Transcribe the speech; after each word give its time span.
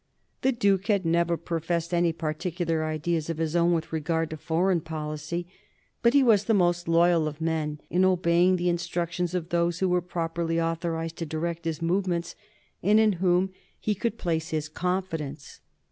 The 0.41 0.51
Duke 0.51 0.87
had 0.87 1.05
never 1.05 1.37
professed 1.37 1.93
any 1.93 2.11
particular 2.11 2.83
ideas 2.85 3.29
of 3.29 3.37
his 3.37 3.55
own 3.55 3.71
with 3.71 3.93
regard 3.93 4.31
to 4.31 4.37
foreign 4.37 4.81
policy, 4.81 5.45
but 6.01 6.15
he 6.15 6.23
was 6.23 6.45
the 6.45 6.55
most 6.55 6.87
loyal 6.87 7.27
of 7.27 7.39
men 7.39 7.79
in 7.91 8.03
obeying 8.03 8.55
the 8.55 8.67
instructions 8.67 9.35
of 9.35 9.49
those 9.49 9.77
who 9.77 9.89
were 9.89 10.01
properly 10.01 10.59
authorized 10.59 11.17
to 11.17 11.27
direct 11.27 11.65
his 11.65 11.83
movements, 11.83 12.33
and 12.81 12.99
in 12.99 13.11
whom 13.21 13.51
he 13.79 13.93
could 13.93 14.17
place 14.17 14.49
his 14.49 14.69
confidence. 14.69 15.59